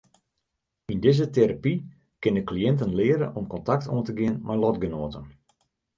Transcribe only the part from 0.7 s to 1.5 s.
Yn dizze